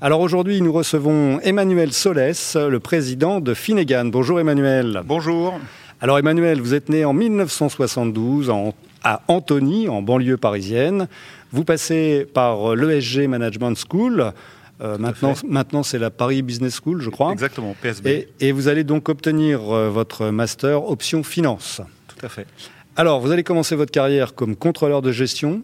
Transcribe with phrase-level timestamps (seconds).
[0.00, 4.06] Alors aujourd'hui, nous recevons Emmanuel Solès, le président de Finegan.
[4.06, 5.02] Bonjour Emmanuel.
[5.04, 5.58] Bonjour.
[6.00, 8.52] Alors Emmanuel, vous êtes né en 1972
[9.04, 11.06] à Antony, en banlieue parisienne.
[11.52, 14.32] Vous passez par l'ESG Management School.
[14.80, 17.32] Euh, maintenant, maintenant c'est la Paris Business School, je crois.
[17.32, 18.28] Exactement, PSB.
[18.40, 21.80] Et, vous allez donc obtenir euh, votre master option finance.
[22.08, 22.46] Tout à fait.
[22.96, 25.62] Alors, vous allez commencer votre carrière comme contrôleur de gestion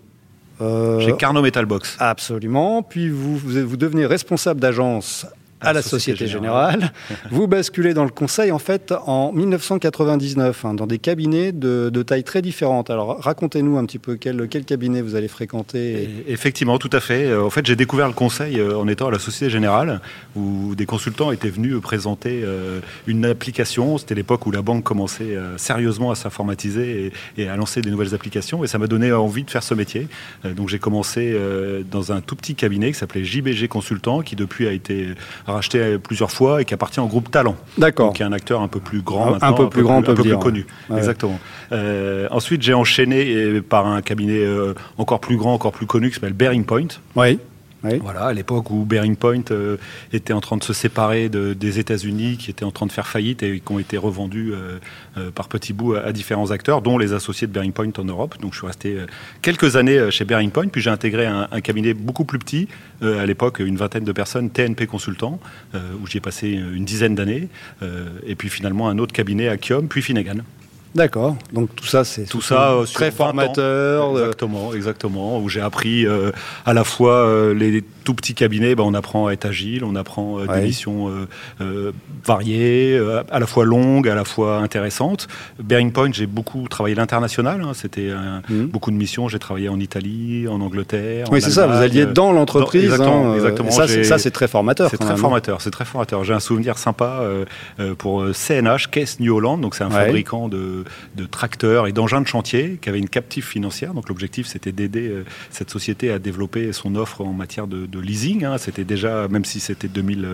[0.61, 1.97] Chez Carnot Metal Box.
[1.99, 2.83] Absolument.
[2.83, 5.27] Puis vous, vous devenez responsable d'agence
[5.61, 6.93] à la Société, Générale.
[7.31, 12.03] vous basculez dans le conseil en fait en 1999, hein, dans des cabinets de, de,
[12.03, 12.91] taille très différente.
[12.91, 16.09] Alors racontez-nous un petit peu quel, quel cabinet vous allez fréquenter.
[16.27, 17.27] effectivement, tout à fait.
[17.27, 20.01] Euh, en fait, j'ai découvert le conseil euh, en étant à la Société Générale,
[20.35, 23.99] où des consultants étaient venus présenter euh, une application.
[23.99, 28.15] C'était l'époque où la banque commençait sérieusement à s'informatiser et, et, à lancer des nouvelles
[28.15, 28.65] applications.
[28.65, 30.09] Et ça m'a donné envie de faire ce métier.
[30.45, 31.37] Donc j'ai commencé
[31.91, 35.09] dans un tout petit cabinet qui s'appelait JBG Consultant, qui depuis a été
[35.51, 37.57] racheté plusieurs fois et qui appartient au groupe Talent.
[37.79, 38.13] D'accord.
[38.13, 40.37] Qui est un acteur un peu plus grand, un, peu plus grand, un peu plus,
[40.39, 40.67] connu.
[40.95, 41.39] Exactement.
[41.73, 46.15] Euh, ensuite, j'ai enchaîné par un cabinet euh, encore plus grand, encore plus connu, qui
[46.15, 46.89] s'appelle Bearing Point.
[47.17, 47.39] Oui.
[47.83, 49.77] Voilà, à l'époque où Bearing Point euh,
[50.13, 53.43] était en train de se séparer des États-Unis, qui étaient en train de faire faillite
[53.43, 54.79] et qui ont été revendus euh,
[55.17, 58.37] euh, par petits bouts à, différents acteurs, dont les associés de Bearing Point en Europe.
[58.41, 58.99] Donc je suis resté
[59.43, 62.69] quelques années chez Bearing Point, puis j'ai intégré un, cabinet beaucoup plus petit,
[63.03, 65.41] à l'époque une vingtaine de personnes, TNP Consultant,
[65.75, 67.49] où j'y ai passé une dizaine d'années,
[68.27, 70.43] et puis finalement un autre cabinet, Akium, puis Finnegan.
[70.95, 71.37] D'accord.
[71.53, 74.17] Donc tout ça, c'est tout ça euh, très formateur.
[74.17, 74.23] Euh.
[74.23, 75.39] Exactement, exactement.
[75.39, 76.33] Où j'ai appris euh,
[76.67, 80.45] à la fois les tout petits cabinets, ben, on apprend à être agile, on apprend
[80.45, 81.11] des missions
[82.25, 85.29] variées, à la fois longues, à la fois intéressantes.
[85.63, 87.63] Bearing Point, j'ai beaucoup travaillé l'international.
[87.63, 87.73] Hein.
[87.75, 88.11] C'était
[88.49, 88.67] mhm.
[88.67, 89.29] beaucoup de missions.
[89.29, 91.27] J'ai travaillé en Italie, en Angleterre.
[91.31, 91.67] Oui, c'est ça.
[91.67, 92.85] Vous alliez dans l'entreprise.
[92.85, 93.33] Exactement.
[93.33, 93.71] Hein, exactement.
[93.71, 94.91] Ça, c'est très formateur.
[94.91, 95.17] C'est très hein.
[95.17, 95.61] formateur.
[95.61, 96.25] C'est très formateur.
[96.25, 97.23] J'ai un souvenir sympa
[97.99, 99.61] pour CNH, Case New Holland.
[99.61, 100.80] Donc c'est un fabricant de
[101.17, 103.95] de, tracteurs et d'engins de chantier qui avait une captive financière.
[103.95, 108.45] Donc l'objectif, c'était d'aider euh, cette société à développer son offre en matière de, leasing.
[108.45, 108.59] Hein.
[108.59, 110.27] C'était déjà, même si c'était 2000,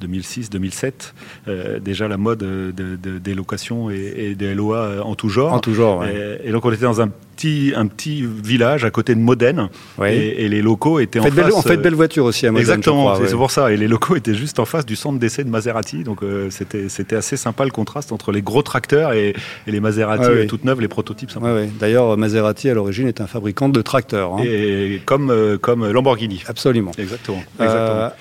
[0.00, 1.14] 2006, 2007,
[1.48, 2.44] euh, déjà la mode
[2.74, 5.52] des locations et, des LOA en tout genre.
[5.52, 6.04] En tout genre.
[6.04, 9.68] Et, donc on était dans un petit, un petit village à côté de Modène
[10.04, 11.34] et, les locaux étaient en face.
[11.34, 12.62] Belle, en fait, belle voiture aussi à Modène.
[12.62, 13.70] Exactement, c'est pour ça.
[13.72, 16.02] Et les locaux étaient juste en face du centre d'essai de Maserati.
[16.02, 19.34] Donc euh, c'était c'était assez sympa le contraste entre les gros tracteurs et,
[19.66, 21.30] les Maserati toutes neuves, les prototypes.
[21.78, 24.34] D'ailleurs, Maserati à l'origine est un fabricant de tracteurs.
[24.34, 24.42] Hein.
[24.44, 26.42] Et comme, euh, comme Lamborghini.
[26.46, 26.92] Absolument.
[26.98, 27.42] Exactement.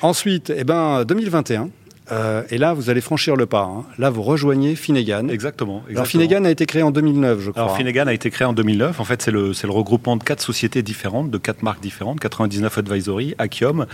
[0.02, 1.70] ensuite, eh ben, 2021.
[2.12, 3.64] Euh, et là, vous allez franchir le pas.
[3.64, 3.86] Hein.
[3.98, 5.28] Là, vous rejoignez Finnegan.
[5.30, 7.64] Exactement, Alors, Finnegan a été créé en 2009, je crois.
[7.64, 9.00] Alors, Finnegan a été créé en 2009.
[9.00, 12.78] En fait, c'est le, le, regroupement de quatre sociétés différentes, de quatre marques différentes 99
[12.78, 13.86] Advisory, Akium,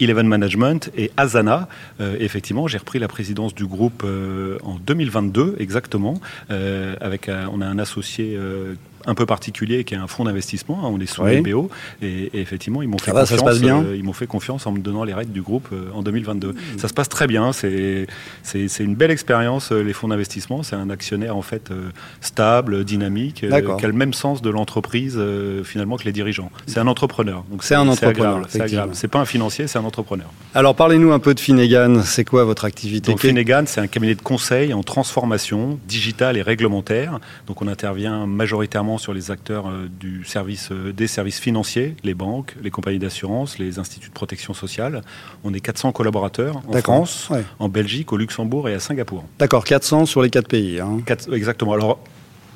[0.00, 1.68] Eleven Management et Asana.
[2.00, 6.20] Euh, effectivement, j'ai repris la présidence du groupe euh, en 2022, exactement.
[6.48, 8.38] avec on a un associé
[9.06, 10.80] un peu particulier qui est un fonds d'investissement.
[10.82, 11.40] Hein, on est sous oui.
[11.40, 11.70] LBO
[12.02, 13.62] et, effectivement ils m'ont fait confiance.
[13.64, 16.48] Euh, ils m'ont fait confiance en me donnant les règles du groupe euh, en 2022.
[16.48, 16.56] Mmh.
[16.78, 17.52] Ça se passe très bien.
[17.52, 18.06] C'est
[18.80, 20.62] une belle expérience euh, les fonds d'investissement.
[20.62, 21.70] C'est un actionnaire en fait
[22.20, 25.20] stable, dynamique, qui a le même sens de l'entreprise
[25.64, 26.50] finalement que les dirigeants.
[26.66, 27.44] C'est un entrepreneur.
[27.60, 28.46] C'est un entrepreneur.
[28.92, 30.26] C'est pas un financier, c'est un entrepreneur.
[30.54, 32.02] Alors parlez-nous un peu de Finnegan.
[32.04, 33.12] C'est quoi votre activité?
[33.12, 37.18] Donc, Finnegan, c'est un cabinet de conseil en transformation digitale et réglementaire.
[37.46, 42.14] Donc on intervient majoritairement sur les acteurs euh, du service, euh, des services financiers, les
[42.14, 45.02] banques, les compagnies d'assurance, les instituts de protection sociale.
[45.44, 49.24] On est 400 collaborateurs en France, en Belgique, au Luxembourg et à Singapour.
[49.38, 50.80] D'accord, 400 sur les quatre pays.
[50.80, 50.98] Hein.
[51.32, 51.72] exactement.
[51.72, 51.98] Alors,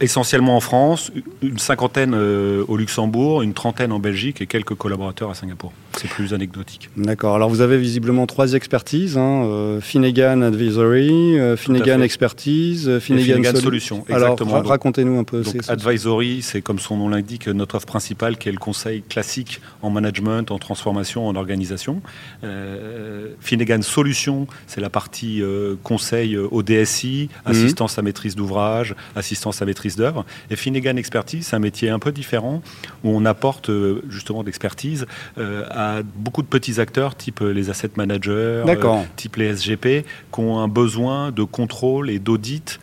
[0.01, 1.11] essentiellement en France,
[1.43, 5.73] une cinquantaine euh, au Luxembourg, une trentaine en Belgique et quelques collaborateurs à Singapour.
[5.99, 6.91] C'est plus anecdotique.
[6.97, 7.35] D'accord.
[7.35, 14.05] Alors vous avez visiblement trois expertises hein, euh, Finnegan Advisory, euh, Finnegan Expertise, Finnegan, Solutions.
[14.09, 14.57] Exactement.
[14.57, 15.43] Alors racontez-nous un peu.
[15.43, 19.61] Donc, advisory, c'est comme son nom l'indique, notre offre principale qui est le conseil classique
[19.83, 22.01] en management, en transformation, en organisation.
[23.41, 25.43] Finnegan Solutions, c'est la partie
[25.83, 27.51] conseil au DSI, mhm.
[27.51, 30.25] assistance à maîtrise d'ouvrage, assistance à maîtrise d'œuvre.
[30.51, 32.63] Et Finnegan Expertise, c'est un métier un peu différent
[33.05, 35.07] où on apporte euh, justement d'expertise
[35.39, 38.65] euh, à beaucoup de petits acteurs, type euh, les asset managers,
[39.17, 42.81] type les SGP, qui ont un besoin de contrôle et d'audit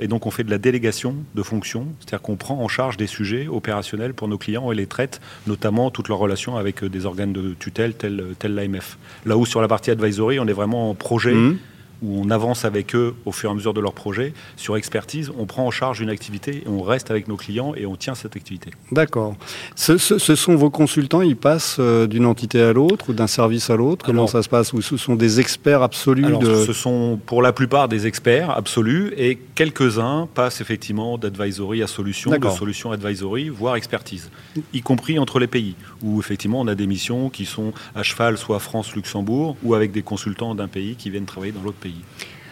[0.00, 3.06] et donc on fait de la délégation de fonctions, c'est-à-dire qu'on prend en charge des
[3.06, 7.32] sujets opérationnels pour nos clients et les traite, notamment toutes leurs relations avec des organes
[7.32, 8.98] de tutelle tels, tel l'AMF.
[9.24, 11.32] Là où sur la partie advisory, on est vraiment en projet.
[11.32, 11.58] Mmh
[12.02, 14.32] où on avance avec eux au fur et à mesure de leur projet.
[14.56, 17.86] Sur expertise, on prend en charge une activité et on reste avec nos clients et
[17.86, 18.70] on tient cette activité.
[18.92, 19.36] D'accord.
[19.74, 23.76] Ce, sont vos consultants, ils passent euh, d'une entité à l'autre ou d'un service à
[23.76, 24.04] l'autre?
[24.04, 24.72] Comment ça se passe?
[24.72, 26.26] Ou ce sont des experts absolus
[26.66, 32.30] Ce sont pour la plupart des experts absolus et quelques-uns passent effectivement d'advisory à solution,
[32.30, 34.30] de solution advisory, voire expertise,
[34.72, 38.38] y compris entre les pays, où effectivement on a des missions qui sont à cheval
[38.38, 41.87] soit France-Luxembourg ou avec des consultants d'un pays qui viennent travailler dans l'autre pays.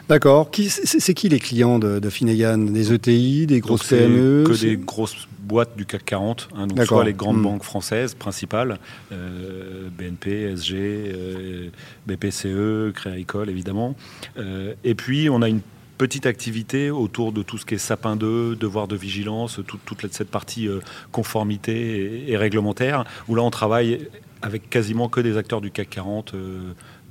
[0.09, 0.51] D'accord.
[0.71, 5.27] C'est qui les clients de, de Finnegan Des ETI, des grosses PME Que des grosses
[5.41, 7.43] boîtes du CAC 40, hein, donc soit les grandes hmm.
[7.43, 8.79] banques françaises principales,
[9.13, 11.69] euh, BNP, SG, euh,
[12.07, 13.95] BPCE, Crédit Agricole évidemment.
[14.39, 15.61] Euh, et puis on a une
[15.99, 20.31] petite activité autour de tout ce qui est sapin 2, devoir de vigilance, toute cette
[20.31, 20.69] partie
[21.13, 24.09] conformité et, réglementaire, où là on travaille
[24.43, 26.35] avec quasiment que des acteurs du CAC 40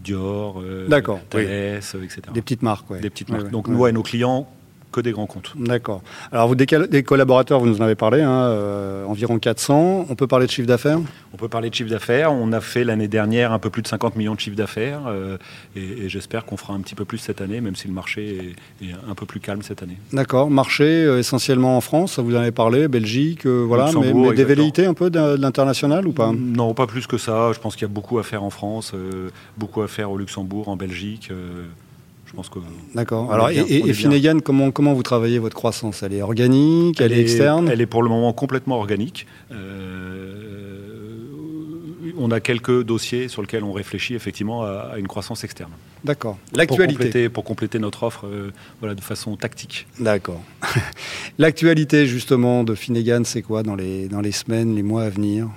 [0.06, 0.88] Dior, euh,
[1.30, 2.22] Thales, euh, etc.
[2.34, 3.50] Des petites marques, Des petites marques.
[3.50, 4.48] Donc nous et nos clients,
[4.96, 5.52] que des grands comptes.
[5.58, 6.02] D'accord.
[6.32, 10.06] Alors, vous, des, des, collaborateurs, vous nous en avez parlé, hein, euh, environ 400.
[10.10, 11.00] On peut parler de chiffre d'affaires?
[11.34, 12.32] On peut parler de chiffre d'affaires.
[12.32, 15.38] On a fait l'année dernière un peu plus de 50 millions de chiffre d'affaires euh,
[15.76, 18.86] et, j'espère qu'on fera un petit peu plus cette année, même si le marché est,
[19.10, 19.98] un peu plus calme cette année.
[20.14, 20.50] D'accord.
[20.50, 24.86] Marché euh, essentiellement en France, vous en avez parlé, Belgique, voilà, mais, mais des velléités
[24.86, 26.32] un peu de, l'international ou pas?
[26.34, 27.52] Non, pas plus que ça.
[27.52, 28.94] Je pense qu'il y a beaucoup à faire en France,
[29.58, 31.32] beaucoup à faire au Luxembourg, en Belgique.
[32.94, 33.32] D'accord.
[33.32, 37.70] Alors, et, et, comment, comment vous travaillez votre croissance Elle est organique Elle, est, externe
[37.70, 39.26] Elle est pour le moment complètement organique.
[39.52, 40.46] Euh,
[42.18, 45.72] on a quelques dossiers sur lesquels on réfléchit effectivement à, une croissance externe.
[46.04, 46.38] D'accord.
[46.54, 47.30] L'actualité.
[47.30, 49.88] Pour, compléter notre offre euh, voilà, de façon tactique.
[50.00, 50.42] D'accord.
[51.38, 55.50] L'actualité justement de Finnegan, c'est quoi dans les, dans les semaines, les mois à venir?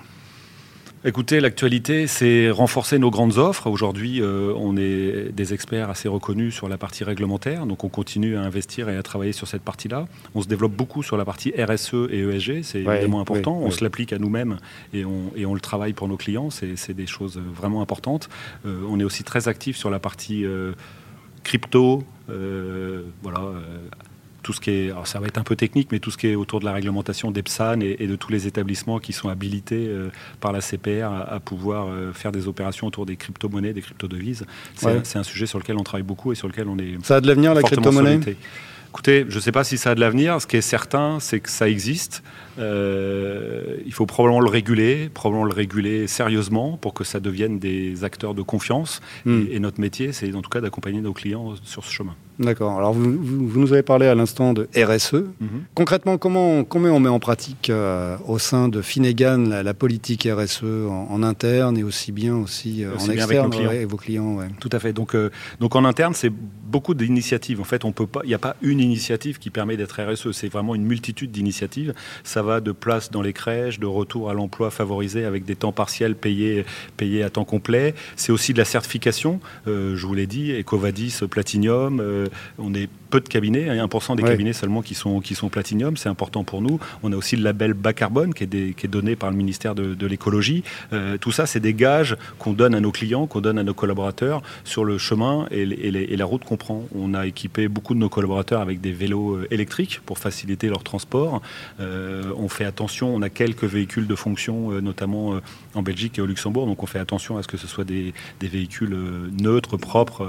[1.04, 3.68] Écoutez, l'actualité, c'est renforcer nos grandes offres.
[3.68, 8.36] Aujourd'hui, euh, on est des experts assez reconnus sur la partie réglementaire, donc on continue
[8.36, 10.08] à investir et à travailler sur cette partie-là.
[10.34, 13.58] On se développe beaucoup sur la partie RSE et ESG, c'est évidemment important.
[13.58, 14.58] on se l'applique à nous-mêmes
[14.92, 18.28] et on, et on, le travaille pour nos clients, c'est des choses vraiment importantes.
[18.66, 20.72] Euh, on est aussi très actif sur la partie euh,
[21.44, 23.40] crypto, voilà
[24.42, 26.28] tout ce qui est, alors ça va être un peu technique, mais tout ce qui
[26.28, 30.08] est autour de la réglementation d'EPSAN et, de tous les établissements qui sont habilités euh,
[30.40, 34.44] par la CPR à, pouvoir euh, faire des opérations autour des crypto-monnaies, des crypto-devises.
[34.76, 36.96] C'est un sujet sur lequel on travaille beaucoup et sur lequel on est.
[37.02, 38.20] Ça a de l'avenir la crypto-monnaie
[38.90, 40.40] Écoutez, je ne sais pas si ça a de l'avenir.
[40.40, 42.22] Ce qui est certain, c'est que ça existe.
[42.58, 48.02] Euh, il faut probablement le réguler, probablement le réguler sérieusement pour que ça devienne des
[48.02, 49.00] acteurs de confiance.
[49.26, 49.42] Hmm.
[49.50, 52.16] Et, notre métier, c'est en tout cas d'accompagner nos clients sur ce chemin.
[52.38, 52.78] D'accord.
[52.78, 55.14] Alors, vous, nous avez parlé à l'instant de RSE.
[55.14, 55.48] Mhm.
[55.74, 60.64] Concrètement, comment, comment on met en pratique euh, au sein de Finnegan la, politique RSE
[60.64, 64.92] en, interne et aussi bien aussi, euh, en externe avec vos clients Tout à fait.
[64.92, 65.16] Donc,
[65.60, 66.32] donc en interne, c'est
[66.68, 67.60] beaucoup d'initiatives.
[67.60, 70.32] En fait, on peut pas, il n'y a pas une initiative qui permet d'être RSE.
[70.32, 71.94] C'est vraiment une multitude d'initiatives.
[72.24, 76.14] Ça de place dans les crèches, de retour à l'emploi favorisé avec des temps partiels
[76.14, 76.64] payés,
[76.96, 77.94] payés à temps complet.
[78.16, 82.00] C'est aussi de la certification, euh, je vous l'ai dit, Ecovadis, Platinum.
[82.00, 82.26] Euh,
[82.58, 85.96] on est peu de cabinets, 1% hein, des cabinets seulement qui sont, qui sont Platinum,
[85.96, 86.78] c'est important pour nous.
[87.02, 89.74] On a aussi le label bas carbone qui est, qui est donné par le ministère
[89.74, 90.62] de, l'écologie.
[90.92, 93.74] Euh, tout ça, c'est des gages qu'on donne à nos clients, qu'on donne à nos
[93.74, 96.56] collaborateurs sur le chemin et, et, la route qu'on
[96.94, 101.40] On a équipé beaucoup de nos collaborateurs avec des vélos électriques pour faciliter leur transport.
[101.80, 105.40] Euh, on fait attention, on a quelques véhicules de fonction, euh, notamment euh,
[105.74, 108.12] en Belgique et au Luxembourg, donc on fait attention à ce que ce soit des,
[108.40, 110.26] véhicules euh, neutres, propres,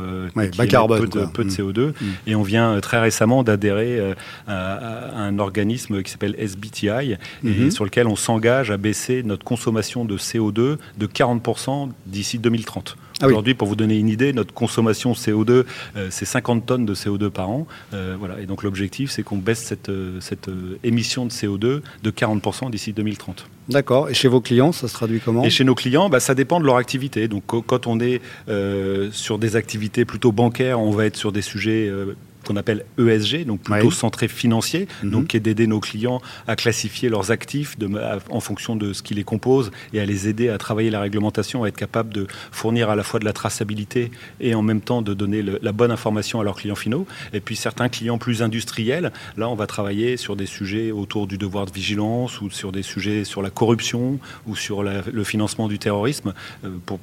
[0.67, 1.87] carbone, peu, de, peu de CO2.
[1.87, 1.89] Mm.
[1.89, 2.13] Mm.
[2.27, 4.13] Et on vient très récemment d'adhérer
[4.47, 7.71] à, un organisme qui s'appelle SBTI, et mm-hmm.
[7.71, 12.97] sur lequel on s'engage à baisser notre consommation de CO2 de 40% d'ici 2030.
[13.21, 15.65] Ah Aujourd'hui, pour vous donner une idée, notre consommation CO2,
[16.09, 17.67] c'est 50 tonnes de CO2 par an.
[17.91, 18.39] voilà.
[18.39, 20.49] Et donc l'objectif, c'est qu'on baisse cette, cette
[20.83, 23.45] émission de CO2 de 40% d'ici 2030.
[23.69, 24.09] D'accord.
[24.09, 25.43] Et chez vos clients, ça se traduit comment?
[25.43, 27.27] Et chez nos clients, bah, ça dépend de leur activité.
[27.27, 31.43] Donc quand on est euh, sur des activités plutôt bancaires, on va être sur des
[31.43, 32.15] sujets euh,
[32.49, 35.11] qu'on appelle ESG, donc plutôt centré financier, mhm.
[35.11, 37.87] donc qui est d'aider nos clients à classifier leurs actifs de,
[38.29, 41.63] en fonction de ce qui les compose et à les aider à travailler la réglementation,
[41.63, 45.03] à être capable de fournir à la fois de la traçabilité et en même temps
[45.03, 47.05] de donner la bonne information à leurs clients finaux.
[47.33, 51.37] Et puis certains clients plus industriels, là on va travailler sur des sujets autour du
[51.37, 55.77] devoir de vigilance ou sur des sujets sur la corruption ou sur le financement du
[55.77, 56.99] terrorisme euh, pour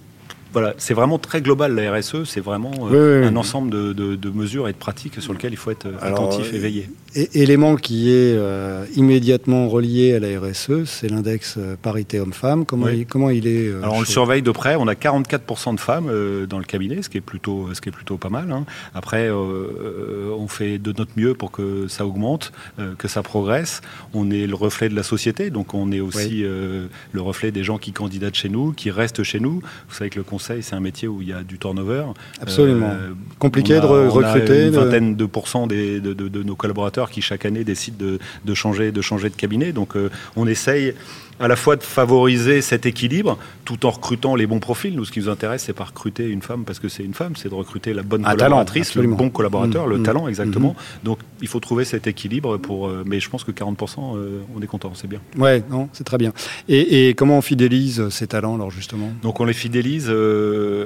[0.53, 4.73] voilà, c'est vraiment très global la RSE, c'est vraiment euh, un ensemble de, mesures et
[4.73, 6.89] de pratiques sur lesquelles il faut être attentif et veillé.
[7.35, 12.65] élément qui est euh, immédiatement relié à la RSE, c'est l'index euh, parité homme-femme.
[12.65, 15.81] Comment, il, comment il est Alors on le surveille de près, on a 44% de
[15.81, 16.11] femmes
[16.49, 18.51] dans le cabinet, ce qui est plutôt, ce qui est plutôt pas mal.
[18.51, 18.65] Hein.
[18.95, 22.53] Après, on fait de notre mieux pour que ça augmente,
[22.99, 23.81] que ça progresse.
[24.15, 27.79] On est le reflet de la société, donc on est aussi le reflet des gens
[27.79, 29.61] qui candidatent chez nous, qui restent chez nous.
[29.89, 32.05] Vous savez que le conseil, c'est un métier où il y a du turnover.
[32.43, 32.91] Absolument.
[32.91, 34.67] Euh, Compliqué de recruter.
[34.67, 39.01] une vingtaine de pourcents des, de, nos collaborateurs qui chaque année décident de, changer, de
[39.01, 39.73] changer de cabinet.
[39.73, 40.95] Donc euh, on essaye
[41.41, 44.95] à la fois de favoriser cet équilibre tout en recrutant les bons profils.
[44.95, 47.37] Nous, ce qui nous intéresse, c'est pas recruter une femme parce que c'est une femme,
[47.37, 50.03] c'est de recruter la bonne collaboratrice, le bon collaborateur, le mmh.
[50.03, 50.71] talent exactement.
[50.71, 51.05] Mmh.
[51.05, 52.89] Donc, il faut trouver cet équilibre pour.
[52.89, 55.21] Euh, mais je pense que 40%, euh, on est content, c'est bien.
[55.37, 56.33] Ouais, non, c'est très bien.
[56.69, 59.11] Et, comment on fidélise ces talents, alors justement?
[59.23, 60.07] Donc, on les fidélise.
[60.09, 60.26] Euh,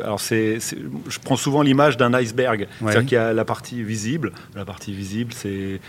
[0.05, 4.33] alors, c'est, je prends souvent l'image d'un iceberg, c'est-à-dire qu'il y a la partie visible.
[4.57, 5.81] La partie visible, c'est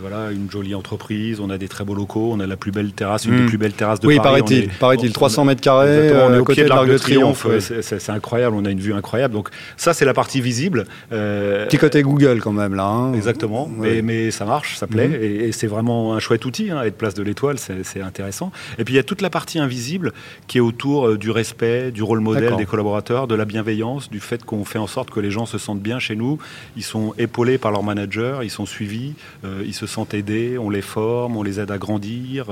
[0.00, 1.40] voilà une jolie entreprise.
[1.40, 2.30] On a des très beaux locaux.
[2.32, 3.46] On a la plus belle terrasse, une des mmh.
[3.46, 4.68] plus belles terrasses oui, paraît-il.
[4.68, 6.10] Paraît-il, 300 mètres carrés.
[6.12, 7.46] on est euh, au côté de l'Arc de Triomphe.
[7.60, 9.34] C'est incroyable, on a une vue incroyable.
[9.34, 10.84] Donc ça, c'est la partie visible.
[11.12, 12.86] Euh, Petit côté Google quand même là.
[12.86, 13.14] Hein.
[13.14, 13.70] Exactement.
[13.76, 15.22] Mais, mais, ça marche, ça plaît, mhm.
[15.22, 16.70] et, c'est vraiment un chouette outil.
[16.70, 18.52] Hein, être place de l'étoile, c'est intéressant.
[18.78, 20.12] Et puis il y a toute la partie invisible
[20.46, 24.20] qui est autour euh, du respect, du rôle modèle des collaborateurs, de la bienveillance, du
[24.20, 26.38] fait qu'on fait en sorte que les gens se sentent bien chez nous.
[26.76, 30.82] Ils sont épaulés par leur manager, ils sont suivis, ils se sentent aidés, on les
[30.82, 32.46] forme, on les aide à grandir.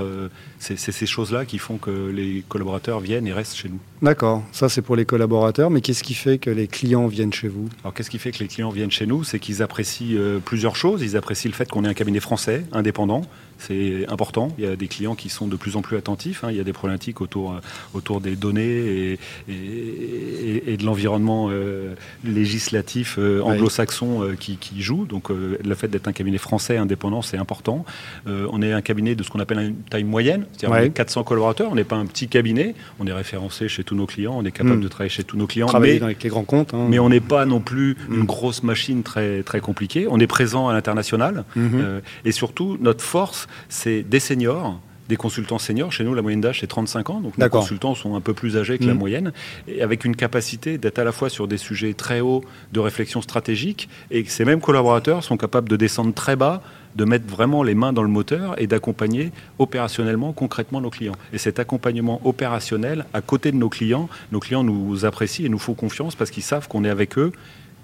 [0.58, 3.80] c'est ces choses-là qui font que les collaborateurs viennent et restent chez nous.
[4.02, 7.48] D'accord, ça c'est pour les collaborateurs, mais qu'est-ce qui fait que les clients viennent chez
[7.48, 7.68] vous?
[7.84, 9.22] Alors qu'est-ce qui fait que les clients viennent chez nous?
[9.22, 11.02] C'est qu'ils apprécient euh, plusieurs choses.
[11.02, 13.22] Ils apprécient le fait qu'on est un cabinet français, indépendant,
[13.66, 14.48] c'est important.
[14.58, 16.44] Il y a des clients qui sont de plus en plus attentifs.
[16.44, 16.48] Hein.
[16.50, 17.60] Il y a des problématiques autour, euh,
[17.94, 25.04] autour des données et, et, de l'environnement euh, législatif anglo-saxon qui, qui, joue.
[25.04, 27.84] Donc le fait d'être un cabinet français indépendant, c'est important.
[28.26, 31.70] on est un cabinet de ce qu'on appelle une taille moyenne, c'est-à-dire 400 collaborateurs.
[31.70, 32.74] On n'est pas un petit cabinet.
[32.98, 34.34] On est référencé chez tous nos clients.
[34.36, 34.82] On est capable hmm.
[34.82, 35.66] de travailler chez tous nos clients.
[35.66, 36.74] Travailler mais, avec les grands comptes.
[36.74, 36.86] Hein.
[36.88, 38.14] Mais on n'est pas non plus hmm.
[38.14, 40.06] une grosse machine très, très compliquée.
[40.08, 41.44] On est présent à l'international.
[41.56, 41.68] Hmm.
[41.74, 45.92] Euh, et surtout, notre force, c'est des seniors des consultants seniors.
[45.92, 47.20] Chez nous, la moyenne d'âge, c'est 35 ans.
[47.20, 49.32] Donc, nos consultants sont un peu plus âgés que la moyenne.
[49.68, 52.42] Et avec une capacité d'être à la fois sur des sujets très hauts
[52.72, 56.62] de réflexion stratégique et ces mêmes collaborateurs sont capables de descendre très bas
[56.96, 61.14] de mettre vraiment les mains dans le moteur et d'accompagner opérationnellement, concrètement nos clients.
[61.32, 65.58] Et cet accompagnement opérationnel à côté de nos clients, nos clients nous apprécient et nous
[65.58, 67.32] font confiance parce qu'ils savent qu'on est avec eux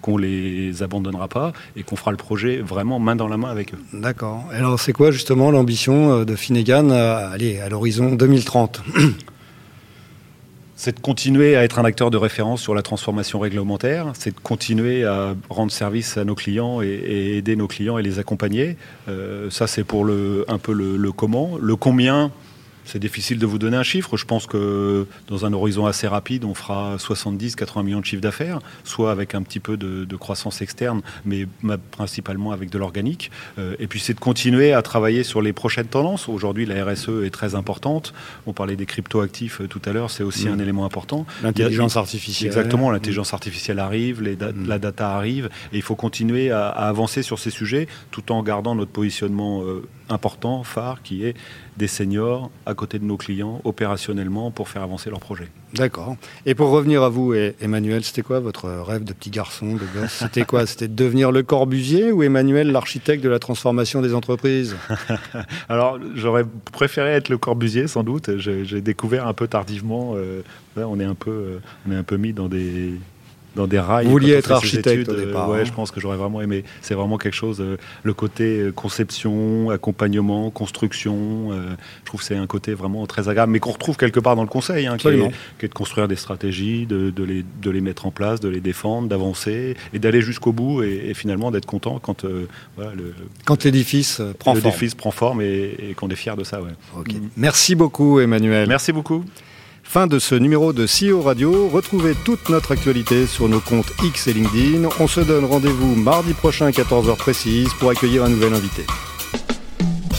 [0.02, 3.74] qu'on les abandonnera pas et qu'on fera le projet vraiment main dans la main avec
[3.74, 3.78] eux.
[3.92, 4.44] D'accord.
[4.52, 8.82] Alors c'est quoi justement l'ambition euh, de Finnegan à, à l'horizon 2030
[10.78, 14.40] c'est de continuer à être un acteur de référence sur la transformation réglementaire, c'est de
[14.40, 18.76] continuer à rendre service à nos clients et, aider nos clients et les accompagner.
[19.08, 21.58] Euh, ça, c'est pour le, un peu le, le comment.
[21.60, 22.30] Le combien,
[22.88, 24.16] c'est difficile de vous donner un chiffre.
[24.16, 28.60] Je pense que dans un horizon assez rapide, on fera 70-80 millions de chiffres d'affaires,
[28.82, 31.46] soit avec un petit peu de, croissance externe, mais
[31.92, 33.30] principalement avec de l'organique.
[33.58, 36.28] Euh, et puis c'est de continuer à travailler sur les prochaines tendances.
[36.28, 38.14] Aujourd'hui, la RSE est très importante.
[38.46, 40.52] On parlait des crypto-actifs euh, tout à l'heure, c'est aussi mm.
[40.52, 41.26] un élément important.
[41.42, 42.48] L'intelligence artificielle.
[42.48, 44.66] Exactement, l'intelligence artificielle arrive, les mm.
[44.66, 48.74] la data arrive, et il faut continuer à, avancer sur ces sujets tout en gardant
[48.74, 51.34] notre positionnement euh, important, phare, qui est
[51.76, 55.48] des seniors à côté de nos clients opérationnellement pour faire avancer leurs projets.
[55.74, 56.16] D'accord.
[56.46, 60.12] Et pour revenir à vous, Emmanuel, c'était quoi votre rêve de petit garçon, de gosse?
[60.20, 60.64] C'était quoi?
[60.66, 64.76] C'était de devenir le Corbusier ou Emmanuel, l'architecte de la transformation des entreprises?
[65.68, 68.38] Alors, j'aurais préféré être le Corbusier, sans doute.
[68.38, 70.14] J'ai découvert un peu tardivement.
[70.16, 70.42] Euh,
[70.76, 72.94] on est un peu, euh, on est un peu mis dans des
[73.56, 74.06] dans des rails.
[74.06, 75.48] Vous vouliez être architecte au euh, départ.
[75.48, 75.64] ouais, hein.
[75.64, 76.64] je pense que j'aurais vraiment aimé.
[76.80, 81.50] C'est vraiment quelque chose, euh, le côté euh, conception, accompagnement, construction.
[81.52, 84.42] je trouve que c'est un côté vraiment très agréable, mais qu'on retrouve quelque part dans
[84.42, 88.10] le conseil, hein, qui, est, de construire des stratégies, de, les, de, les, mettre en
[88.10, 92.24] place, de les défendre, d'avancer et d'aller jusqu'au bout et, finalement d'être content quand,
[92.76, 93.14] voilà, le,
[93.44, 94.64] quand l'édifice prend forme.
[94.64, 96.60] L'édifice prend forme et, qu'on est fier de ça.
[96.60, 96.70] Ouais.
[97.36, 98.68] Merci beaucoup, Emmanuel.
[98.68, 99.24] Merci beaucoup.
[99.88, 101.66] Fin de ce numéro de CEO Radio.
[101.70, 104.86] Retrouvez toute notre actualité sur nos comptes X et LinkedIn.
[105.00, 108.84] On se donne rendez-vous mardi prochain à 14h précise pour accueillir un nouvel invité.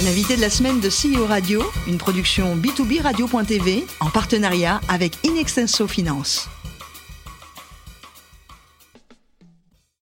[0.03, 5.85] L'invité de la semaine de CEO Radio, une production B2B Radio.tv en partenariat avec Inextenso
[5.85, 6.49] Finance.